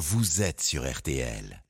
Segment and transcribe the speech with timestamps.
[0.00, 1.62] vous êtes sur RTL.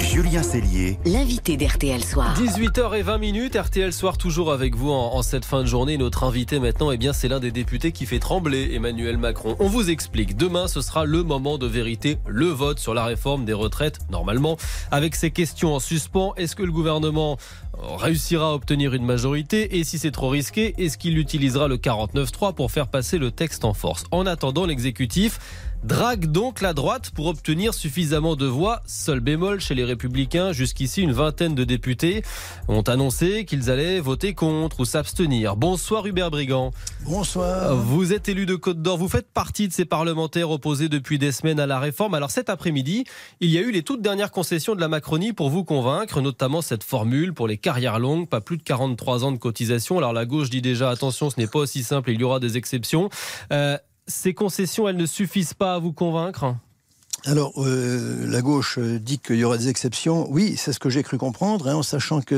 [0.00, 2.34] Julien Cellier, l'invité d'RTL Soir.
[2.40, 5.98] 18h20 RTL Soir toujours avec vous en, en, cette fin de journée.
[5.98, 9.56] Notre invité maintenant, eh bien, c'est l'un des députés qui fait trembler Emmanuel Macron.
[9.58, 10.38] On vous explique.
[10.38, 14.56] Demain, ce sera le moment de vérité, le vote sur la réforme des retraites, normalement.
[14.90, 17.36] Avec ces questions en suspens, est-ce que le gouvernement
[17.82, 22.54] réussira à obtenir une majorité Et si c'est trop risqué, est-ce qu'il utilisera le 49.3
[22.54, 24.04] pour faire passer le texte en force?
[24.10, 25.38] En attendant, l'exécutif
[25.84, 28.80] drague donc la droite pour obtenir suffisamment de voix.
[28.86, 32.22] Seul bémol chez les républicains, jusqu'ici une vingtaine de députés
[32.68, 35.56] ont annoncé qu'ils allaient voter contre ou s'abstenir.
[35.56, 36.70] Bonsoir Hubert Brigand.
[37.02, 37.76] Bonsoir.
[37.76, 41.32] Vous êtes élu de Côte d'Or, vous faites partie de ces parlementaires opposés depuis des
[41.32, 42.14] semaines à la réforme.
[42.14, 43.04] Alors cet après-midi,
[43.40, 46.62] il y a eu les toutes dernières concessions de la Macronie pour vous convaincre, notamment
[46.62, 49.96] cette formule pour les carrières longues, pas plus de 43 ans de cotisation.
[49.96, 52.58] Alors la gauche dit déjà attention, ce n'est pas aussi simple, il y aura des
[52.58, 53.08] exceptions.
[53.52, 56.54] Euh, ces concessions, elles ne suffisent pas à vous convaincre?
[57.26, 60.26] Alors, euh, la gauche euh, dit qu'il y aura des exceptions.
[60.30, 62.34] Oui, c'est ce que j'ai cru comprendre, hein, en sachant que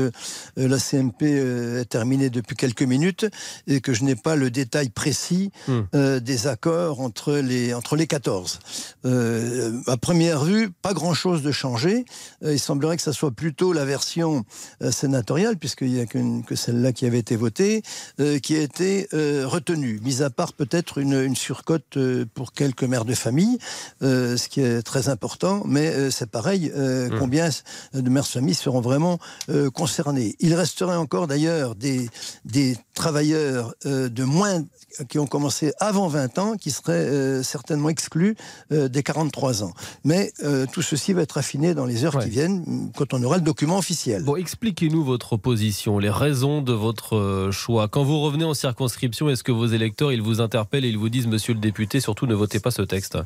[0.57, 3.25] euh, la CMP euh, est terminée depuis quelques minutes
[3.67, 5.81] et que je n'ai pas le détail précis Hmm.
[5.95, 8.59] euh, des accords entre les, entre les 14.
[9.05, 12.05] Euh, à première vue, pas grand-chose de changé.
[12.43, 14.45] Euh, il semblerait que ça soit plutôt la version
[14.81, 17.81] euh, sénatoriale, puisqu'il n'y a que celle-là qui avait été votée,
[18.19, 22.53] euh, qui a été euh, retenue, mis à part peut-être une, une surcote euh, pour
[22.53, 23.57] quelques mères de famille,
[24.01, 27.19] euh, ce qui est très important, mais euh, c'est pareil, euh, Mmh.
[27.19, 27.49] combien
[27.93, 30.35] de mères de famille seront vraiment euh, concernées.
[30.39, 32.09] Il resterait encore d'ailleurs des,
[32.45, 34.63] des travailleurs euh, de moins
[35.09, 38.35] qui ont commencé avant 20 ans, qui seraient euh, certainement exclus
[38.71, 39.73] euh, des 43 ans.
[40.03, 42.23] Mais euh, tout ceci va être affiné dans les heures Ouais.
[42.23, 44.23] qui viennent, quand on aura le document officiel.
[44.23, 47.87] Bon, expliquez-nous votre position, les raisons de votre euh, choix.
[47.87, 51.09] Quand vous revenez en circonscription, est-ce que vos électeurs, ils vous interpellent et ils vous
[51.09, 53.17] disent, monsieur le député, surtout ne votez pas ce texte?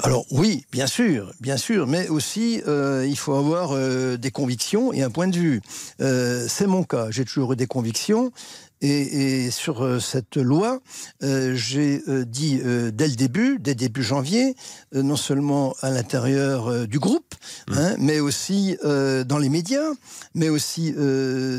[0.00, 4.92] Alors oui, bien sûr, bien sûr, mais aussi euh, il faut avoir euh, des convictions
[4.92, 5.62] et un point de vue.
[6.00, 8.32] Euh, c'est mon cas, j'ai toujours eu des convictions.
[8.80, 10.80] Et, et sur cette loi,
[11.22, 12.60] j'ai dit
[12.92, 14.56] dès le début, dès début janvier,
[14.92, 17.34] non seulement à l'intérieur du groupe,
[17.68, 19.90] hein, mais aussi dans les médias,
[20.34, 20.94] mais aussi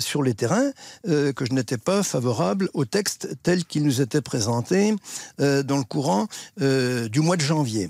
[0.02, 0.72] sur les terrains,
[1.04, 4.94] que je n'étais pas favorable au texte tel qu'il nous était présenté
[5.40, 6.28] dans le courant
[6.60, 7.90] du mois de janvier.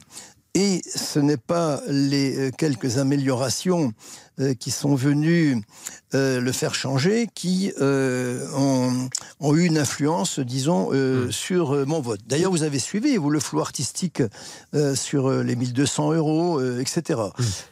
[0.57, 3.91] Et ce n'est pas les euh, quelques améliorations
[4.39, 5.61] euh, qui sont venues
[6.13, 9.09] euh, le faire changer qui euh, ont,
[9.39, 12.19] ont eu une influence, disons, euh, sur mon vote.
[12.27, 14.21] D'ailleurs, vous avez suivi, vous, le flou artistique
[14.95, 17.19] sur les 1200 euros, etc.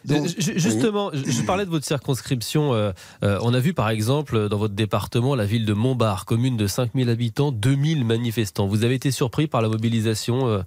[0.05, 2.71] Donc, ju- Justement, je- je parlais de votre circonscription.
[3.21, 7.09] on a vu par exemple dans votre département la ville de Montbard, commune de 5000
[7.09, 8.67] habitants, 2000 manifestants.
[8.67, 10.63] Vous avez été surpris par la mobilisation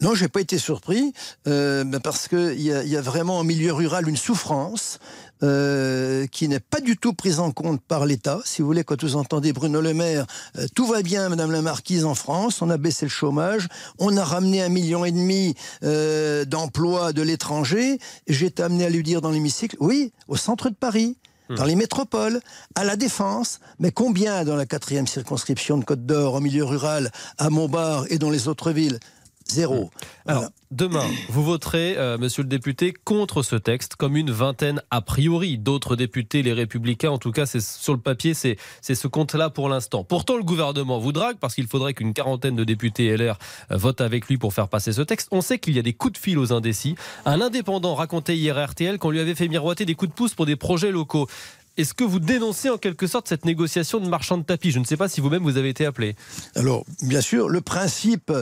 [0.00, 1.12] Non, j'ai pas été surpris,
[1.46, 4.98] euh, ben parce qu'il y, y a vraiment en milieu rural une souffrance
[5.42, 8.40] euh, qui n'est pas du tout prise en compte par l'État.
[8.44, 11.62] Si vous voulez, quand vous entendez Bruno Le Maire, euh, tout va bien, Madame la
[11.62, 13.68] Marquise, en France, on a baissé le chômage,
[13.98, 17.98] on a ramené un million et demi euh, d'emplois de l'étranger.
[18.26, 21.16] J'ai été amené à lui dire dans l'hémicycle, oui, au centre de Paris.
[21.50, 22.40] Dans les métropoles,
[22.74, 27.12] à la défense, mais combien dans la quatrième circonscription de Côte d'Or, au milieu rural,
[27.36, 28.98] à Montbard et dans les autres villes?
[29.46, 29.90] Zéro.
[30.26, 30.52] Alors, Voilà.
[30.70, 35.58] demain, vous voterez, euh, monsieur le député, contre ce texte, comme une vingtaine a priori
[35.58, 39.50] d'autres députés, les républicains, en tout cas, c'est sur le papier, c'est c'est ce compte-là
[39.50, 40.02] pour l'instant.
[40.02, 43.38] Pourtant, le gouvernement vous drague parce qu'il faudrait qu'une quarantaine de députés LR
[43.70, 45.28] euh, votent avec lui pour faire passer ce texte.
[45.30, 46.94] On sait qu'il y a des coups de fil aux indécis.
[47.26, 50.34] Un indépendant racontait hier à RTL qu'on lui avait fait miroiter des coups de pouce
[50.34, 51.28] pour des projets locaux.
[51.76, 54.70] Est-ce que vous dénoncez en quelque sorte cette négociation de marchand de tapis?
[54.70, 56.14] Je ne sais pas si vous-même vous avez été appelé.
[56.54, 58.32] Alors, bien sûr, le principe,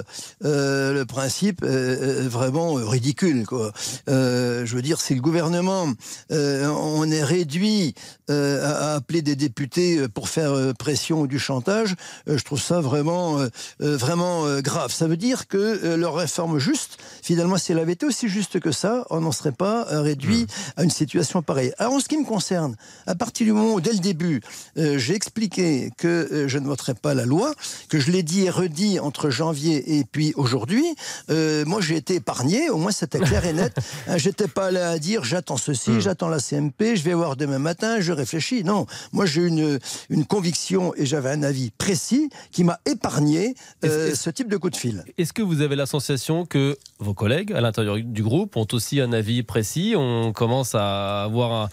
[0.44, 3.46] euh, le principe est est vraiment ridicule.
[3.46, 3.72] Quoi.
[4.08, 5.86] Euh, je veux dire, si le gouvernement,
[6.30, 7.94] euh, on est réduit
[8.30, 11.94] euh, à, appeler des députés pour faire euh, pression ou du chantage,
[12.28, 13.48] euh, je trouve ça vraiment, euh,
[13.80, 14.92] euh, vraiment euh, grave.
[14.92, 18.60] Ça veut dire que euh, leur réforme juste, finalement, si elle avait été aussi juste
[18.60, 20.46] que ça, on n'en serait pas euh, réduit
[20.76, 21.72] à une situation pareille.
[21.78, 22.76] Alors, en ce qui me concerne,
[23.06, 24.40] à partir du moment où, dès le début,
[24.78, 27.54] euh, j'ai expliqué que euh, je ne voterais pas la loi,
[27.88, 30.84] que je l'ai dit et redit entre janvier et puis aujourd'hui,
[31.30, 33.76] euh, moi j'ai été épargné, au moins c'était clair et net.
[34.08, 37.60] Hein, J'étais pas là à dire j'attends ceci, j'attends la CMP, je vais voir demain
[37.60, 38.64] matin, je réfléchis.
[38.64, 39.78] Non, moi j'ai une,
[40.10, 43.54] une conviction et j'avais un avis précis qui m'a épargné
[43.84, 45.04] ce type de coup de fil.
[45.16, 49.00] Est-ce que vous avez la sensation que vos collègues à l'intérieur du groupe ont aussi
[49.00, 51.68] un avis précis On commence à avoir un,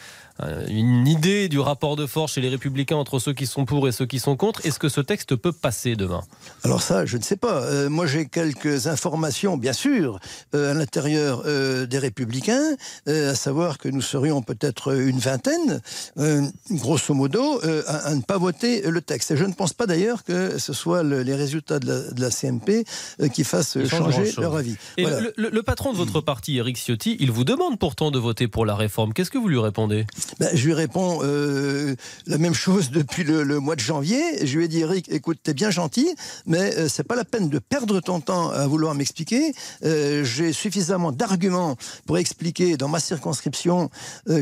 [0.68, 3.92] une idée du rapport de force chez les Républicains entre ceux qui sont pour et
[3.92, 4.66] ceux qui sont contre.
[4.66, 6.22] Est-ce que ce texte peut passer demain?
[6.64, 7.64] Alors ça, je ne sais pas.
[7.64, 10.20] Euh, moi, j'ai quelques informations, bien sûr,
[10.54, 12.76] à l'intérieur des Républicains,
[13.08, 15.82] à savoir que nous serions peut-être une vingtaine,
[16.72, 19.32] grosso modo, à, ne pas voter le texte.
[19.32, 22.86] Et je ne pense pas d'ailleurs que ce soit les résultats de la, CMP
[23.34, 24.76] qui fassent changer leur avis.
[24.98, 25.06] Et
[25.36, 28.76] le, patron de votre parti, Eric Ciotti, il vous demande pourtant de voter pour la
[28.76, 29.14] réforme.
[29.14, 30.06] Qu'est-ce que vous lui répondez?
[30.40, 31.96] Ben, Je lui réponds euh,
[32.28, 34.46] la même chose depuis le, mois de janvier.
[34.46, 36.10] Je lui ai dit, Eric, écoute, t'es bien gentil,
[36.46, 39.54] mais euh, c'est pas la peine de perdre ton temps à vouloir m'expliquer.
[39.84, 43.90] Euh, j'ai suffisamment d'arguments pour expliquer dans ma circonscription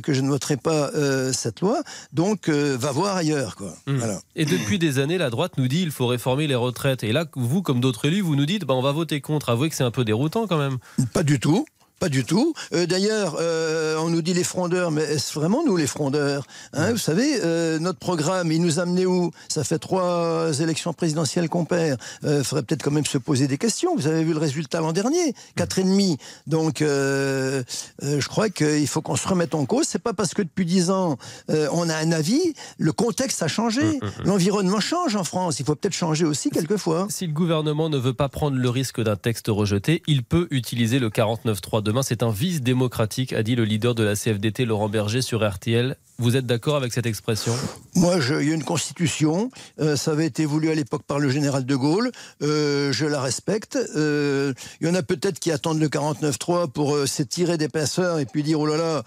[0.04, 0.92] que je ne voterai pas
[1.34, 1.81] cette loi.
[2.13, 3.56] Donc, va voir ailleurs.
[3.56, 3.74] Quoi.
[3.88, 4.01] Mmh.
[4.36, 7.04] Et depuis des années, la droite nous dit il faut réformer les retraites.
[7.04, 9.50] Et là, vous, comme d'autres élus, vous nous dites ben, on va voter contre.
[9.50, 10.78] Avouez que c'est un peu déroutant quand même.
[11.13, 11.66] Pas du tout.
[12.00, 12.54] Pas du tout.
[12.74, 16.92] Euh, d'ailleurs, euh, on nous dit les frondeurs, mais est-ce vraiment nous les frondeurs hein,
[16.92, 19.32] Vous savez, euh, notre programme, il nous a amené où?
[19.48, 22.00] Ça fait trois élections présidentielles qu'on perd.
[22.24, 23.96] Il faudrait peut-être quand même se poser des questions.
[23.96, 26.18] Vous avez vu le résultat l'an dernier, quatre et demi.
[26.46, 29.88] Donc, je crois qu'il faut qu'on se remette en cause.
[29.88, 31.18] C'est pas parce que depuis dix ans,
[31.50, 32.54] on a un avis.
[32.78, 33.82] Le contexte a changé.
[33.82, 34.26] Hum, hum, hum.
[34.26, 35.60] L'environnement change en France.
[35.60, 37.08] Il faut peut-être changer aussi quelquefois.
[37.10, 41.00] Si le gouvernement ne veut pas prendre le risque d'un texte rejeté, il peut utiliser
[41.00, 42.04] le 49.3 demain.
[42.04, 45.95] C'est un vice démocratique, a dit le leader de la CFDT, Laurent Berger, sur RTL.
[46.19, 47.56] Vous êtes d'accord avec cette expression?
[47.95, 49.51] Moi, je, il y a une constitution.
[49.80, 52.12] Euh, ça avait été voulu à l'époque par le général de Gaulle.
[52.42, 53.78] Euh, je la respecte.
[53.95, 54.51] Euh,
[54.81, 58.42] il y en a peut-être qui attendent le 49-3 pour s'étirer des pinceurs et puis
[58.42, 59.04] dire oh là là,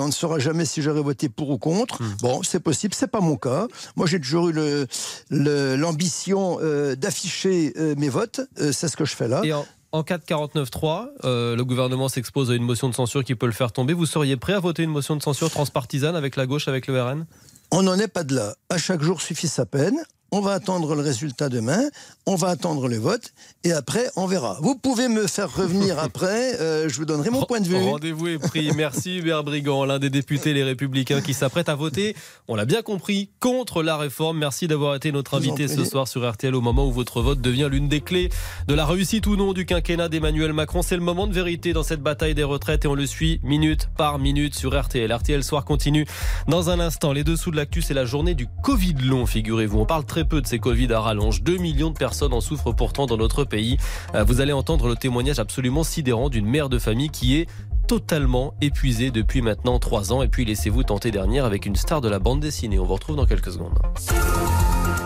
[0.00, 2.02] on ne saura jamais si j'aurais voté pour ou contre.
[2.02, 2.16] Hmm.
[2.22, 2.92] Bon, c'est possible.
[2.92, 3.68] C'est pas mon cas.
[3.96, 4.86] Moi, j'ai toujours eu
[5.30, 6.58] l'ambition
[6.96, 8.40] d'afficher mes votes.
[8.56, 9.64] c'est ce que je fais là en
[10.04, 13.52] cas de 49-3, euh, le gouvernement s'expose à une motion de censure qui peut le
[13.52, 13.92] faire tomber.
[13.92, 17.02] Vous seriez prêt à voter une motion de censure transpartisane avec la gauche, avec le
[17.02, 17.26] RN
[17.70, 18.54] On n'en est pas de là.
[18.68, 19.96] À chaque jour suffit sa peine
[20.30, 21.82] on va attendre le résultat demain,
[22.26, 23.32] on va attendre le vote,
[23.64, 24.58] et après, on verra.
[24.60, 27.76] Vous pouvez me faire revenir après, euh, je vous donnerai mon point de vue.
[27.76, 28.70] Rendez-vous est pris.
[28.76, 32.14] Merci Hubert Brigand, l'un des députés Les Républicains qui s'apprête à voter,
[32.46, 34.38] on l'a bien compris, contre la réforme.
[34.38, 37.68] Merci d'avoir été notre invité ce soir sur RTL au moment où votre vote devient
[37.70, 38.28] l'une des clés
[38.66, 40.82] de la réussite ou non du quinquennat d'Emmanuel Macron.
[40.82, 43.88] C'est le moment de vérité dans cette bataille des retraites et on le suit minute
[43.96, 45.12] par minute sur RTL.
[45.12, 46.06] RTL Soir continue
[46.46, 47.12] dans un instant.
[47.12, 49.78] Les dessous de l'actu, c'est la journée du Covid long, figurez-vous.
[49.78, 51.42] On parle très peu de ces Covid à rallonge.
[51.42, 53.76] 2 millions de personnes en souffrent pourtant dans notre pays.
[54.14, 57.48] Euh, vous allez entendre le témoignage absolument sidérant d'une mère de famille qui est
[57.86, 60.22] totalement épuisée depuis maintenant 3 ans.
[60.22, 62.78] Et puis laissez-vous tenter dernière avec une star de la bande dessinée.
[62.78, 63.78] On vous retrouve dans quelques secondes.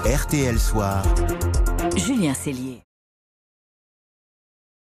[0.05, 1.03] RTL Soir.
[1.97, 2.83] Julien Cellier.